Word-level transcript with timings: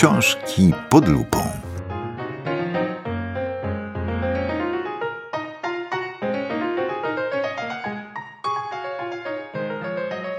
Książki 0.00 0.72
pod 0.90 1.08
lupą. 1.08 1.38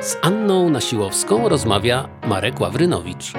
Z 0.01 0.17
Anną 0.21 0.69
Nasiłowską 0.69 1.49
rozmawia 1.49 2.09
Marek 2.27 2.59
Ławrynowicz. 2.59 3.33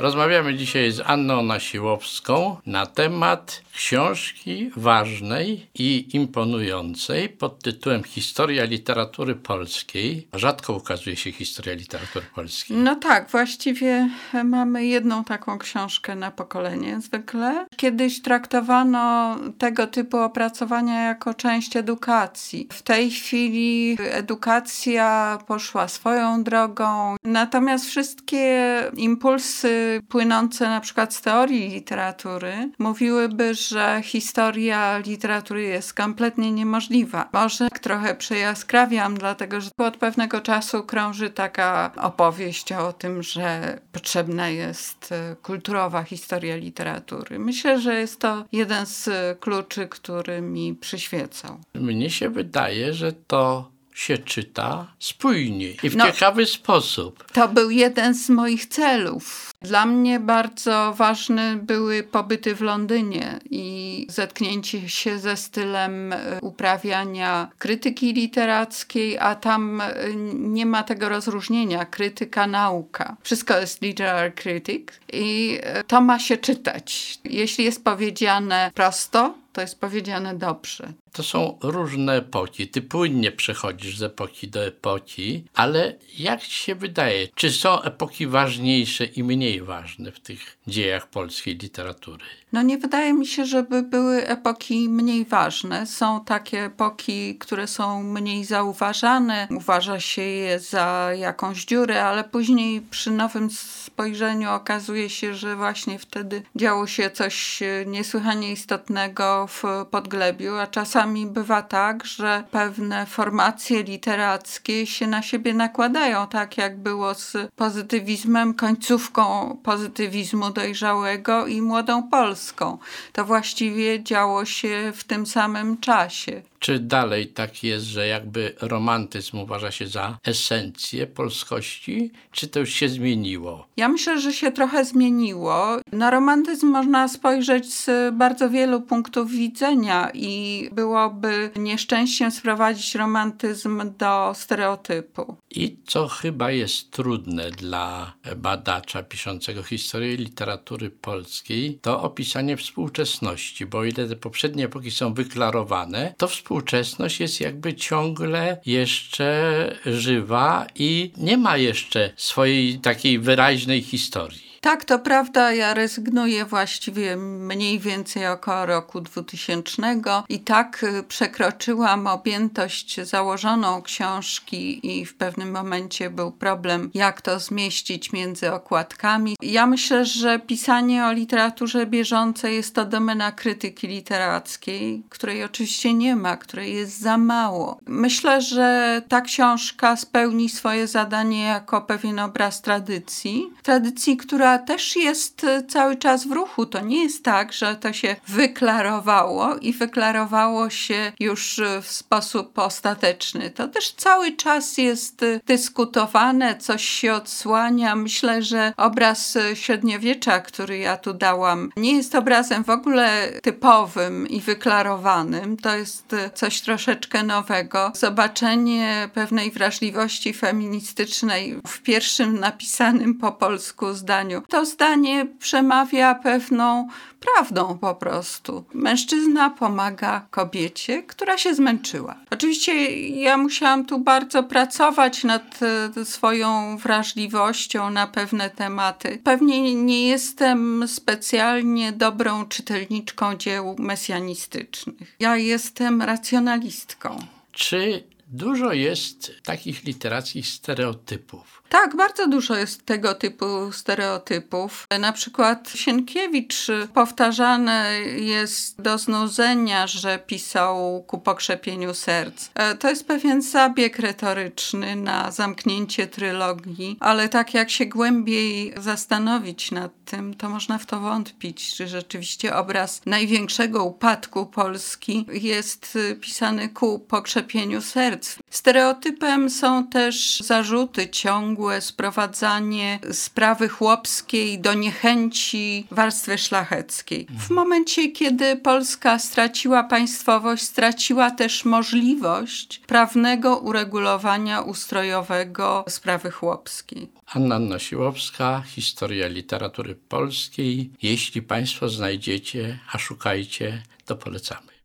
Rozmawiamy 0.00 0.54
dzisiaj 0.54 0.92
z 0.92 1.00
Anną 1.00 1.42
Nasiłowską 1.42 2.56
na 2.66 2.86
temat 2.86 3.62
książki 3.74 4.70
ważnej 4.76 5.66
i 5.74 6.08
imponującej 6.12 7.28
pod 7.28 7.62
tytułem 7.62 8.04
Historia 8.04 8.64
literatury 8.64 9.34
polskiej. 9.34 10.28
Rzadko 10.32 10.72
ukazuje 10.72 11.16
się 11.16 11.32
historia 11.32 11.74
literatury 11.74 12.26
polskiej. 12.34 12.76
No 12.76 12.96
tak, 12.96 13.30
właściwie 13.30 14.10
mamy 14.44 14.86
jedną 14.86 15.24
taką 15.24 15.58
książkę 15.58 16.14
na 16.14 16.30
pokolenie 16.30 17.00
zwykle. 17.00 17.66
Kiedyś 17.76 18.22
traktowano 18.22 19.36
tego 19.58 19.86
typu 19.86 20.16
opracowania 20.16 21.02
jako 21.02 21.34
część 21.34 21.76
edukacji. 21.76 22.68
W 22.72 22.82
tej 22.82 23.10
chwili 23.10 23.96
edukacja 24.00 25.38
poszła 25.46 25.88
swoją 25.88 26.44
drogą, 26.44 27.16
natomiast 27.30 27.86
wszystkie 27.86 28.82
impulsy 28.96 30.00
płynące 30.08 30.68
na 30.68 30.80
przykład 30.80 31.14
z 31.14 31.20
teorii 31.20 31.68
literatury 31.68 32.70
mówiłyby, 32.78 33.54
że 33.54 34.00
historia 34.04 34.98
literatury 34.98 35.62
jest 35.62 35.94
kompletnie 35.94 36.52
niemożliwa. 36.52 37.28
Może 37.32 37.68
trochę 37.70 38.14
przejaskrawiam, 38.14 39.14
dlatego 39.14 39.60
że 39.60 39.70
od 39.78 39.96
pewnego 39.96 40.40
czasu 40.40 40.82
krąży 40.82 41.30
taka 41.30 41.92
opowieść 41.96 42.72
o 42.72 42.92
tym, 42.92 43.22
że 43.22 43.78
potrzebna 43.92 44.48
jest 44.48 45.12
e, 45.12 45.36
kulturowa 45.42 46.02
historia 46.02 46.56
literatury. 46.56 47.38
Myślę, 47.38 47.80
że 47.80 48.00
jest 48.00 48.20
to 48.20 48.44
jeden 48.52 48.86
z 48.86 49.08
kluczy, 49.40 49.88
który 49.88 50.40
mi 50.40 50.74
przyświecał. 50.74 51.58
Mnie 51.74 52.10
się 52.10 52.30
wydaje, 52.30 52.94
że 52.94 53.12
to 53.12 53.70
się 54.00 54.18
czyta 54.18 54.86
spójnie 54.98 55.70
i 55.82 55.90
w 55.90 55.96
no, 55.96 56.06
ciekawy 56.06 56.46
sposób. 56.46 57.24
To 57.32 57.48
był 57.48 57.70
jeden 57.70 58.14
z 58.14 58.28
moich 58.28 58.66
celów. 58.66 59.50
Dla 59.62 59.86
mnie 59.86 60.20
bardzo 60.20 60.94
ważne 60.96 61.56
były 61.56 62.02
pobyty 62.02 62.54
w 62.54 62.60
Londynie 62.60 63.38
i 63.50 64.06
zetknięcie 64.08 64.88
się 64.88 65.18
ze 65.18 65.36
stylem 65.36 66.12
e, 66.12 66.38
uprawiania 66.42 67.48
krytyki 67.58 68.12
literackiej, 68.12 69.18
a 69.18 69.34
tam 69.34 69.80
e, 69.80 69.94
nie 70.34 70.66
ma 70.66 70.82
tego 70.82 71.08
rozróżnienia 71.08 71.84
krytyka, 71.84 72.46
nauka. 72.46 73.16
Wszystko 73.22 73.58
jest 73.58 73.82
literary 73.82 74.32
critic 74.32 74.88
i 75.12 75.58
e, 75.62 75.84
to 75.84 76.00
ma 76.00 76.18
się 76.18 76.36
czytać. 76.36 77.18
Jeśli 77.24 77.64
jest 77.64 77.84
powiedziane 77.84 78.70
prosto, 78.74 79.34
to 79.52 79.60
jest 79.60 79.80
powiedziane 79.80 80.34
dobrze. 80.34 80.92
To 81.12 81.22
są 81.22 81.58
różne 81.62 82.16
epoki. 82.16 82.68
Ty 82.68 82.82
płynnie 82.82 83.32
przechodzisz 83.32 83.98
z 83.98 84.02
epoki 84.02 84.48
do 84.48 84.64
epoki, 84.64 85.44
ale 85.54 85.94
jak 86.18 86.42
ci 86.42 86.54
się 86.54 86.74
wydaje, 86.74 87.28
czy 87.34 87.50
są 87.50 87.82
epoki 87.82 88.26
ważniejsze 88.26 89.04
i 89.04 89.24
mniej 89.24 89.62
ważne 89.62 90.12
w 90.12 90.20
tych 90.20 90.58
dziejach 90.66 91.10
polskiej 91.10 91.56
literatury? 91.56 92.24
No 92.52 92.62
nie 92.62 92.78
wydaje 92.78 93.12
mi 93.12 93.26
się, 93.26 93.46
żeby 93.46 93.82
były 93.82 94.26
epoki 94.26 94.88
mniej 94.88 95.24
ważne. 95.24 95.86
Są 95.86 96.24
takie 96.24 96.64
epoki, 96.64 97.38
które 97.38 97.66
są 97.66 98.02
mniej 98.02 98.44
zauważane. 98.44 99.48
Uważa 99.50 100.00
się 100.00 100.22
je 100.22 100.60
za 100.60 101.10
jakąś 101.18 101.64
dziurę, 101.64 102.04
ale 102.04 102.24
później 102.24 102.80
przy 102.80 103.10
nowym 103.10 103.50
spojrzeniu 103.50 104.50
okazuje 104.50 105.10
się, 105.10 105.34
że 105.34 105.56
właśnie 105.56 105.98
wtedy 105.98 106.42
działo 106.56 106.86
się 106.86 107.10
coś 107.10 107.60
niesłychanie 107.86 108.52
istotnego 108.52 109.46
w 109.46 109.62
Podglebiu, 109.90 110.56
a 110.56 110.66
czasami 110.66 110.99
bywa 111.26 111.62
tak, 111.62 112.04
że 112.04 112.44
pewne 112.50 113.06
formacje 113.06 113.82
literackie 113.82 114.86
się 114.86 115.06
na 115.06 115.22
siebie 115.22 115.54
nakładają, 115.54 116.26
tak 116.26 116.58
jak 116.58 116.78
było 116.78 117.14
z 117.14 117.36
pozytywizmem, 117.56 118.54
końcówką 118.54 119.56
pozytywizmu 119.62 120.50
dojrzałego 120.50 121.46
i 121.46 121.62
młodą 121.62 122.02
Polską. 122.02 122.78
To 123.12 123.24
właściwie 123.24 124.02
działo 124.02 124.44
się 124.44 124.92
w 124.94 125.04
tym 125.04 125.26
samym 125.26 125.78
czasie. 125.78 126.42
Czy 126.60 126.78
dalej 126.78 127.26
tak 127.26 127.64
jest, 127.64 127.86
że 127.86 128.06
jakby 128.06 128.54
romantyzm 128.60 129.38
uważa 129.38 129.70
się 129.70 129.86
za 129.86 130.18
esencję 130.24 131.06
polskości, 131.06 132.10
czy 132.32 132.48
to 132.48 132.60
już 132.60 132.70
się 132.70 132.88
zmieniło? 132.88 133.66
Ja 133.76 133.88
myślę, 133.88 134.20
że 134.20 134.32
się 134.32 134.52
trochę 134.52 134.84
zmieniło. 134.84 135.76
Na 135.92 136.10
romantyzm 136.10 136.66
można 136.66 137.08
spojrzeć 137.08 137.74
z 137.74 138.14
bardzo 138.14 138.50
wielu 138.50 138.80
punktów 138.80 139.30
widzenia 139.30 140.10
i 140.14 140.68
byłoby 140.72 141.50
nieszczęściem 141.56 142.30
sprowadzić 142.30 142.94
romantyzm 142.94 143.82
do 143.98 144.32
stereotypu. 144.34 145.36
I 145.50 145.76
co 145.86 146.08
chyba 146.08 146.50
jest 146.50 146.90
trudne 146.90 147.50
dla 147.50 148.12
badacza 148.36 149.02
piszącego 149.02 149.62
historię 149.62 150.16
literatury 150.16 150.90
polskiej, 150.90 151.78
to 151.82 152.02
opisanie 152.02 152.56
współczesności, 152.56 153.66
bo 153.66 153.78
o 153.78 153.84
ile 153.84 154.08
te 154.08 154.16
poprzednie 154.16 154.64
epoki 154.64 154.90
są 154.90 155.14
wyklarowane, 155.14 156.14
to 156.18 156.28
współczesność 156.28 156.49
współczesność 156.50 157.20
jest 157.20 157.40
jakby 157.40 157.74
ciągle 157.74 158.60
jeszcze 158.66 159.76
żywa 159.86 160.66
i 160.74 161.12
nie 161.16 161.36
ma 161.36 161.56
jeszcze 161.56 162.10
swojej 162.16 162.78
takiej 162.78 163.18
wyraźnej 163.18 163.82
historii. 163.82 164.49
Tak, 164.60 164.84
to 164.84 164.98
prawda. 164.98 165.52
Ja 165.52 165.74
rezygnuję 165.74 166.44
właściwie 166.44 167.16
mniej 167.16 167.78
więcej 167.78 168.26
około 168.26 168.66
roku 168.66 169.00
2000 169.00 169.82
i 170.28 170.40
tak 170.40 170.82
y, 170.82 171.02
przekroczyłam 171.02 172.06
objętość 172.06 173.00
założoną 173.00 173.82
książki 173.82 174.80
i 175.00 175.06
w 175.06 175.14
pewnym 175.14 175.50
momencie 175.50 176.10
był 176.10 176.32
problem, 176.32 176.90
jak 176.94 177.20
to 177.20 177.38
zmieścić 177.38 178.12
między 178.12 178.52
okładkami. 178.52 179.36
Ja 179.42 179.66
myślę, 179.66 180.04
że 180.04 180.38
pisanie 180.38 181.06
o 181.06 181.12
literaturze 181.12 181.86
bieżącej 181.86 182.54
jest 182.54 182.74
to 182.74 182.84
domena 182.84 183.32
krytyki 183.32 183.88
literackiej, 183.88 185.02
której 185.08 185.44
oczywiście 185.44 185.94
nie 185.94 186.16
ma, 186.16 186.36
której 186.36 186.74
jest 186.74 187.00
za 187.00 187.18
mało. 187.18 187.78
Myślę, 187.86 188.42
że 188.42 189.02
ta 189.08 189.20
książka 189.20 189.96
spełni 189.96 190.48
swoje 190.48 190.86
zadanie 190.86 191.42
jako 191.42 191.80
pewien 191.82 192.18
obraz 192.18 192.62
tradycji. 192.62 193.50
Tradycji, 193.62 194.16
która 194.16 194.49
też 194.58 194.96
jest 194.96 195.44
e, 195.44 195.62
cały 195.62 195.96
czas 195.96 196.26
w 196.26 196.32
ruchu. 196.32 196.66
To 196.66 196.80
nie 196.80 197.02
jest 197.02 197.24
tak, 197.24 197.52
że 197.52 197.76
to 197.76 197.92
się 197.92 198.16
wyklarowało 198.28 199.56
i 199.56 199.72
wyklarowało 199.72 200.70
się 200.70 201.12
już 201.20 201.58
e, 201.58 201.82
w 201.82 201.90
sposób 201.90 202.58
ostateczny. 202.58 203.50
To 203.50 203.68
też 203.68 203.92
cały 203.92 204.32
czas 204.32 204.78
jest 204.78 205.22
e, 205.22 205.40
dyskutowane, 205.46 206.58
coś 206.58 206.84
się 206.84 207.12
odsłania. 207.12 207.96
Myślę, 207.96 208.42
że 208.42 208.72
obraz 208.76 209.38
średniowiecza, 209.54 210.40
który 210.40 210.78
ja 210.78 210.96
tu 210.96 211.14
dałam, 211.14 211.70
nie 211.76 211.96
jest 211.96 212.14
obrazem 212.14 212.64
w 212.64 212.70
ogóle 212.70 213.28
typowym 213.42 214.28
i 214.28 214.40
wyklarowanym. 214.40 215.56
To 215.56 215.76
jest 215.76 216.16
coś 216.34 216.60
troszeczkę 216.60 217.22
nowego. 217.22 217.92
Zobaczenie 217.94 219.10
pewnej 219.14 219.50
wrażliwości 219.50 220.34
feministycznej 220.34 221.60
w 221.66 221.82
pierwszym 221.82 222.40
napisanym 222.40 223.14
po 223.14 223.32
polsku 223.32 223.94
zdaniu 223.94 224.39
to 224.48 224.64
zdanie 224.64 225.26
przemawia 225.38 226.14
pewną 226.14 226.88
prawdą 227.20 227.78
po 227.78 227.94
prostu. 227.94 228.64
Mężczyzna 228.74 229.50
pomaga 229.50 230.26
kobiecie, 230.30 231.02
która 231.02 231.38
się 231.38 231.54
zmęczyła. 231.54 232.16
Oczywiście 232.30 232.96
ja 233.08 233.36
musiałam 233.36 233.84
tu 233.84 233.98
bardzo 233.98 234.42
pracować 234.42 235.24
nad 235.24 235.60
e, 235.98 236.04
swoją 236.04 236.76
wrażliwością 236.76 237.90
na 237.90 238.06
pewne 238.06 238.50
tematy. 238.50 239.20
Pewnie 239.24 239.74
nie 239.74 240.08
jestem 240.08 240.88
specjalnie 240.88 241.92
dobrą 241.92 242.46
czytelniczką 242.46 243.34
dzieł 243.36 243.76
mesjanistycznych. 243.78 245.16
Ja 245.20 245.36
jestem 245.36 246.02
racjonalistką. 246.02 247.16
Czy 247.52 248.04
Dużo 248.32 248.72
jest 248.72 249.32
takich 249.44 249.84
literackich 249.84 250.46
stereotypów. 250.46 251.62
Tak, 251.68 251.96
bardzo 251.96 252.28
dużo 252.28 252.56
jest 252.56 252.86
tego 252.86 253.14
typu 253.14 253.72
stereotypów. 253.72 254.86
Na 255.00 255.12
przykład 255.12 255.72
Sienkiewicz 255.74 256.66
powtarzane 256.94 258.00
jest 258.16 258.82
do 258.82 258.98
znudzenia, 258.98 259.86
że 259.86 260.18
pisał 260.18 261.04
ku 261.06 261.18
pokrzepieniu 261.18 261.94
serc. 261.94 262.50
E, 262.54 262.74
to 262.74 262.90
jest 262.90 263.06
pewien 263.06 263.42
zabieg 263.42 263.98
retoryczny 263.98 264.96
na 264.96 265.30
zamknięcie 265.30 266.06
trylogii, 266.06 266.96
ale 267.00 267.28
tak 267.28 267.54
jak 267.54 267.70
się 267.70 267.86
głębiej 267.86 268.74
zastanowić 268.76 269.70
nad 269.70 269.92
tym, 270.04 270.34
to 270.34 270.48
można 270.48 270.78
w 270.78 270.86
to 270.86 271.00
wątpić, 271.00 271.74
czy 271.74 271.88
rzeczywiście 271.88 272.56
obraz 272.56 273.00
największego 273.06 273.84
upadku 273.84 274.46
Polski 274.46 275.26
jest 275.32 275.98
pisany 276.20 276.68
ku 276.68 276.98
pokrzepieniu 276.98 277.80
serc. 277.80 278.19
Stereotypem 278.50 279.50
są 279.50 279.86
też 279.86 280.40
zarzuty 280.40 281.08
ciągłe, 281.08 281.80
sprowadzanie 281.80 282.98
sprawy 283.12 283.68
chłopskiej 283.68 284.58
do 284.58 284.74
niechęci 284.74 285.86
warstwy 285.90 286.38
szlacheckiej. 286.38 287.26
W 287.38 287.50
momencie, 287.50 288.08
kiedy 288.12 288.56
Polska 288.56 289.18
straciła 289.18 289.84
państwowość, 289.84 290.62
straciła 290.62 291.30
też 291.30 291.64
możliwość 291.64 292.80
prawnego 292.86 293.56
uregulowania 293.56 294.60
ustrojowego 294.60 295.84
sprawy 295.88 296.30
chłopskiej. 296.30 297.08
Anna 297.26 297.58
Nosiłowska, 297.58 298.62
Historia 298.66 299.28
literatury 299.28 299.94
polskiej. 299.94 300.90
Jeśli 301.02 301.42
Państwo 301.42 301.88
znajdziecie, 301.88 302.78
a 302.92 302.98
szukajcie, 302.98 303.82
to 304.04 304.16
polecamy. 304.16 304.79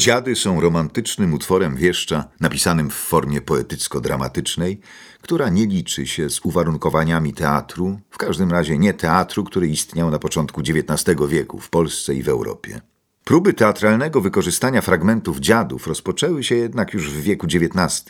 Dziady 0.00 0.36
są 0.36 0.60
romantycznym 0.60 1.34
utworem 1.34 1.76
wieszcza, 1.76 2.24
napisanym 2.40 2.90
w 2.90 2.94
formie 2.94 3.40
poetycko-dramatycznej, 3.40 4.80
która 5.22 5.48
nie 5.48 5.66
liczy 5.66 6.06
się 6.06 6.30
z 6.30 6.40
uwarunkowaniami 6.44 7.32
teatru, 7.32 8.00
w 8.10 8.18
każdym 8.18 8.50
razie 8.50 8.78
nie 8.78 8.94
teatru, 8.94 9.44
który 9.44 9.68
istniał 9.68 10.10
na 10.10 10.18
początku 10.18 10.60
XIX 10.60 11.16
wieku 11.28 11.58
w 11.58 11.70
Polsce 11.70 12.14
i 12.14 12.22
w 12.22 12.28
Europie. 12.28 12.80
Próby 13.24 13.52
teatralnego 13.52 14.20
wykorzystania 14.20 14.80
fragmentów 14.80 15.38
dziadów 15.38 15.86
rozpoczęły 15.86 16.44
się 16.44 16.54
jednak 16.54 16.94
już 16.94 17.10
w 17.10 17.20
wieku 17.22 17.46
XIX, 17.46 18.04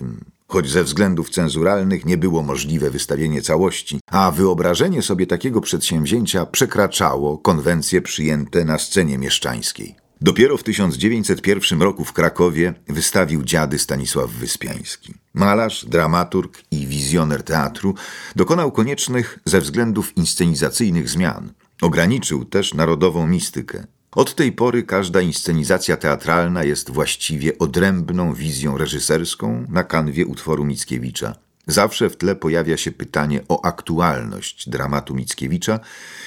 choć 0.48 0.70
ze 0.70 0.84
względów 0.84 1.30
cenzuralnych 1.30 2.06
nie 2.06 2.16
było 2.16 2.42
możliwe 2.42 2.90
wystawienie 2.90 3.42
całości, 3.42 4.00
a 4.10 4.30
wyobrażenie 4.30 5.02
sobie 5.02 5.26
takiego 5.26 5.60
przedsięwzięcia 5.60 6.46
przekraczało 6.46 7.38
konwencje 7.38 8.02
przyjęte 8.02 8.64
na 8.64 8.78
scenie 8.78 9.18
mieszczańskiej. 9.18 10.09
Dopiero 10.22 10.56
w 10.56 10.62
1901 10.62 11.82
roku 11.82 12.04
w 12.04 12.12
Krakowie 12.12 12.74
wystawił 12.88 13.44
dziady 13.44 13.78
Stanisław 13.78 14.30
Wyspiański. 14.30 15.14
Malarz, 15.34 15.84
dramaturg 15.84 16.62
i 16.70 16.86
wizjoner 16.86 17.42
teatru 17.42 17.94
dokonał 18.36 18.72
koniecznych 18.72 19.38
ze 19.44 19.60
względów 19.60 20.16
inscenizacyjnych 20.16 21.08
zmian. 21.08 21.52
Ograniczył 21.82 22.44
też 22.44 22.74
narodową 22.74 23.26
mistykę. 23.26 23.86
Od 24.12 24.34
tej 24.34 24.52
pory 24.52 24.82
każda 24.82 25.20
inscenizacja 25.20 25.96
teatralna 25.96 26.64
jest 26.64 26.90
właściwie 26.90 27.58
odrębną 27.58 28.34
wizją 28.34 28.78
reżyserską 28.78 29.66
na 29.68 29.84
kanwie 29.84 30.26
utworu 30.26 30.64
Mickiewicza. 30.64 31.34
Zawsze 31.66 32.10
w 32.10 32.16
tle 32.16 32.36
pojawia 32.36 32.76
się 32.76 32.92
pytanie 32.92 33.40
o 33.48 33.64
aktualność 33.64 34.68
dramatu 34.68 35.14
Mickiewicza 35.14 35.80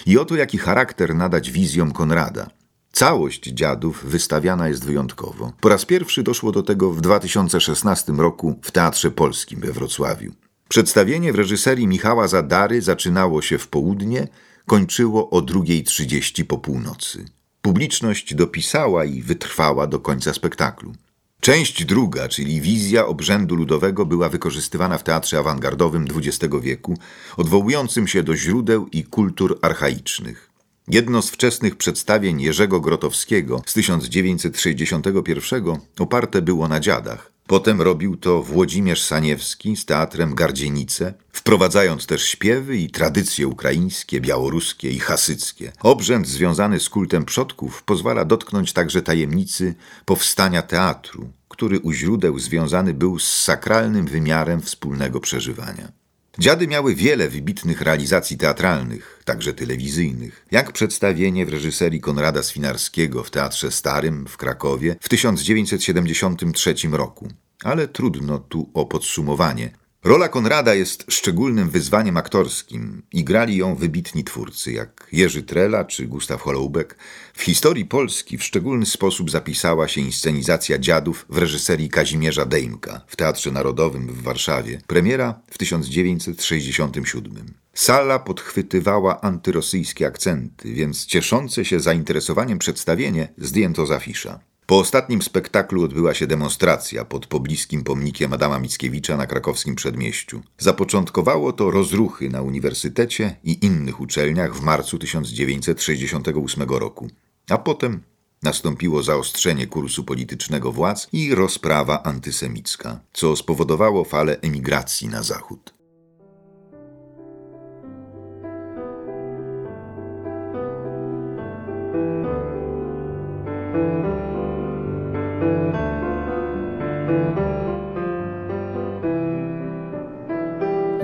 i 0.05 0.17
o 0.17 0.25
to, 0.25 0.35
jaki 0.35 0.57
charakter 0.57 1.15
nadać 1.15 1.51
wizjom 1.51 1.91
Konrada. 1.91 2.62
Całość 2.95 3.43
dziadów 3.43 4.05
wystawiana 4.05 4.67
jest 4.67 4.85
wyjątkowo. 4.85 5.51
Po 5.61 5.69
raz 5.69 5.85
pierwszy 5.85 6.23
doszło 6.23 6.51
do 6.51 6.63
tego 6.63 6.91
w 6.91 7.01
2016 7.01 8.13
roku 8.13 8.59
w 8.61 8.71
Teatrze 8.71 9.11
Polskim 9.11 9.59
we 9.59 9.71
Wrocławiu. 9.71 10.31
Przedstawienie 10.69 11.33
w 11.33 11.35
reżyserii 11.35 11.87
Michała 11.87 12.27
Zadary 12.27 12.81
zaczynało 12.81 13.41
się 13.41 13.57
w 13.57 13.67
południe, 13.67 14.27
kończyło 14.65 15.29
o 15.29 15.39
2.30 15.39 16.43
po 16.43 16.57
północy. 16.57 17.25
Publiczność 17.61 18.35
dopisała 18.35 19.05
i 19.05 19.21
wytrwała 19.21 19.87
do 19.87 19.99
końca 19.99 20.33
spektaklu. 20.33 20.93
Część 21.41 21.85
druga, 21.85 22.27
czyli 22.27 22.61
wizja 22.61 23.05
obrzędu 23.05 23.55
ludowego, 23.55 24.05
była 24.05 24.29
wykorzystywana 24.29 24.97
w 24.97 25.03
teatrze 25.03 25.39
awangardowym 25.39 26.05
XX 26.15 26.55
wieku, 26.61 26.97
odwołującym 27.37 28.07
się 28.07 28.23
do 28.23 28.35
źródeł 28.35 28.87
i 28.87 29.03
kultur 29.03 29.59
archaicznych. 29.61 30.52
Jedno 30.87 31.21
z 31.21 31.29
wczesnych 31.29 31.75
przedstawień 31.75 32.41
Jerzego 32.41 32.81
Grotowskiego 32.81 33.61
z 33.65 33.73
1961 33.73 35.63
oparte 35.99 36.41
było 36.41 36.67
na 36.67 36.79
dziadach. 36.79 37.31
Potem 37.47 37.81
robił 37.81 38.17
to 38.17 38.43
Włodzimierz 38.43 39.03
Saniewski 39.03 39.77
z 39.77 39.85
teatrem 39.85 40.35
Gardzienice, 40.35 41.13
wprowadzając 41.33 42.05
też 42.05 42.25
śpiewy 42.25 42.77
i 42.77 42.89
tradycje 42.89 43.47
ukraińskie, 43.47 44.21
białoruskie 44.21 44.91
i 44.91 44.99
hasyckie. 44.99 45.71
Obrzęd 45.81 46.27
związany 46.27 46.79
z 46.79 46.89
kultem 46.89 47.25
przodków 47.25 47.83
pozwala 47.83 48.25
dotknąć 48.25 48.73
także 48.73 49.01
tajemnicy 49.01 49.75
powstania 50.05 50.61
teatru, 50.61 51.29
który 51.49 51.79
u 51.79 51.91
źródeł 51.91 52.39
związany 52.39 52.93
był 52.93 53.19
z 53.19 53.41
sakralnym 53.41 54.05
wymiarem 54.05 54.61
wspólnego 54.61 55.19
przeżywania. 55.19 56.02
Dziady 56.39 56.67
miały 56.67 56.95
wiele 56.95 57.29
wybitnych 57.29 57.81
realizacji 57.81 58.37
teatralnych, 58.37 59.21
także 59.25 59.53
telewizyjnych, 59.53 60.45
jak 60.51 60.71
przedstawienie 60.71 61.45
w 61.45 61.49
reżyserii 61.49 62.01
Konrada 62.01 62.43
Swinarskiego 62.43 63.23
w 63.23 63.31
Teatrze 63.31 63.71
Starym 63.71 64.27
w 64.27 64.37
Krakowie 64.37 64.95
w 65.01 65.09
1973 65.09 66.75
roku. 66.91 67.27
Ale 67.63 67.87
trudno 67.87 68.39
tu 68.39 68.69
o 68.73 68.85
podsumowanie. 68.85 69.82
Rola 70.03 70.29
Konrada 70.29 70.73
jest 70.73 71.05
szczególnym 71.09 71.69
wyzwaniem 71.69 72.17
aktorskim 72.17 73.03
i 73.11 73.23
grali 73.23 73.57
ją 73.57 73.75
wybitni 73.75 74.23
twórcy 74.23 74.71
jak 74.71 75.07
Jerzy 75.11 75.43
Trela 75.43 75.85
czy 75.85 76.07
Gustaw 76.07 76.41
Holoubek. 76.41 76.97
W 77.33 77.41
historii 77.41 77.85
Polski 77.85 78.37
w 78.37 78.43
szczególny 78.43 78.85
sposób 78.85 79.31
zapisała 79.31 79.87
się 79.87 80.01
inscenizacja 80.01 80.79
dziadów 80.79 81.25
w 81.29 81.37
reżyserii 81.37 81.89
Kazimierza 81.89 82.45
Dejmka 82.45 83.01
w 83.07 83.15
Teatrze 83.15 83.51
Narodowym 83.51 84.07
w 84.07 84.21
Warszawie. 84.21 84.81
Premiera 84.87 85.39
w 85.51 85.57
1967. 85.57 87.53
Sala 87.73 88.19
podchwytywała 88.19 89.21
antyrosyjskie 89.21 90.07
akcenty, 90.07 90.73
więc 90.73 91.05
cieszące 91.05 91.65
się 91.65 91.79
zainteresowaniem 91.79 92.59
przedstawienie 92.59 93.33
zdjęto 93.37 93.85
z 93.85 93.91
afisza. 93.91 94.39
Po 94.65 94.79
ostatnim 94.79 95.21
spektaklu 95.21 95.83
odbyła 95.83 96.13
się 96.13 96.27
demonstracja 96.27 97.05
pod 97.05 97.27
pobliskim 97.27 97.83
pomnikiem 97.83 98.33
Adama 98.33 98.59
Mickiewicza 98.59 99.17
na 99.17 99.27
krakowskim 99.27 99.75
przedmieściu. 99.75 100.41
Zapoczątkowało 100.57 101.53
to 101.53 101.71
rozruchy 101.71 102.29
na 102.29 102.41
uniwersytecie 102.41 103.35
i 103.43 103.65
innych 103.65 103.99
uczelniach 103.99 104.55
w 104.55 104.61
marcu 104.61 104.99
1968 104.99 106.69
roku, 106.69 107.09
a 107.49 107.57
potem 107.57 108.01
nastąpiło 108.43 109.03
zaostrzenie 109.03 109.67
kursu 109.67 110.03
politycznego 110.03 110.71
władz 110.71 111.07
i 111.13 111.35
rozprawa 111.35 112.03
antysemicka, 112.03 112.99
co 113.13 113.35
spowodowało 113.35 114.03
falę 114.03 114.37
emigracji 114.41 115.07
na 115.07 115.23
zachód. 115.23 115.72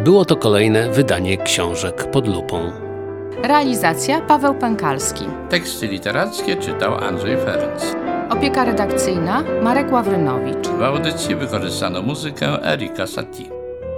Było 0.09 0.25
to 0.25 0.35
kolejne 0.35 0.89
wydanie 0.89 1.37
książek 1.37 2.11
pod 2.11 2.27
lupą. 2.27 2.71
Realizacja 3.43 4.21
Paweł 4.21 4.55
Pękalski. 4.55 5.25
Teksty 5.49 5.87
literackie 5.87 6.55
czytał 6.55 6.95
Andrzej 6.95 7.37
Ferenc. 7.37 7.95
Opieka 8.29 8.65
redakcyjna 8.65 9.43
Marek 9.61 9.91
Ławrynowicz. 9.91 10.67
W 10.67 10.83
audycji 10.83 11.35
wykorzystano 11.35 12.01
muzykę 12.01 12.71
Erika 12.73 13.07
Satie. 13.07 13.43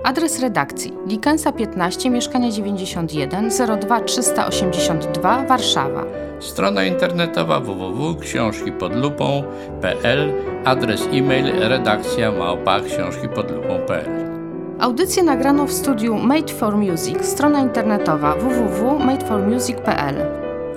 Adres 0.03 0.39
redakcji 0.39 0.93
Likensa 1.07 1.51
15, 1.51 2.09
mieszkanie 2.09 2.51
91, 2.51 3.49
02 3.81 4.01
382 4.01 5.45
Warszawa. 5.45 6.03
Strona 6.39 6.83
internetowa 6.83 7.59
www.książkipodlupą.pl 7.59 10.33
Adres 10.65 11.07
e-mail 11.13 11.59
redakcja 11.59 12.31
małpa 12.31 12.79
książkipodlupą.pl 12.79 14.40
Audycję 14.81 15.23
nagrano 15.23 15.65
w 15.65 15.71
studiu 15.71 16.17
Made 16.17 16.53
for 16.53 16.77
Music, 16.77 17.25
strona 17.25 17.59
internetowa 17.59 18.35
www.madeformusic.pl. 18.35 20.15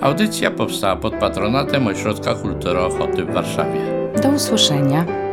Audycja 0.01 0.51
powstała 0.51 0.95
pod 0.95 1.13
patronatem 1.15 1.87
Ośrodka 1.87 2.35
Kultury 2.35 2.79
Ochoty 2.79 3.25
w 3.25 3.33
Warszawie. 3.33 3.79
Do 4.23 4.29
usłyszenia. 4.29 5.24